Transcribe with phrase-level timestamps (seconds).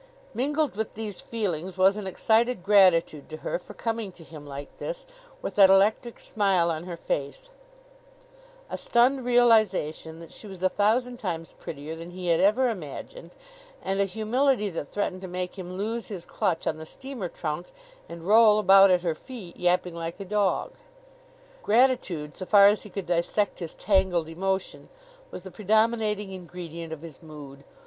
[0.33, 4.79] Mingled with these feelings was an excited gratitude to her for coming to him like
[4.79, 5.05] this,
[5.43, 7.51] with that electric smile on her face;
[8.67, 13.35] a stunned realization that she was a thousand times prettier than he had ever imagined;
[13.79, 17.67] and a humility that threatened to make him loose his clutch on the steamer trunk
[18.09, 20.77] and roll about at her feet, yapping like a dog.
[21.61, 24.89] Gratitude, so far as he could dissect his tangled emotion
[25.29, 27.63] was the predominating ingredient of his mood.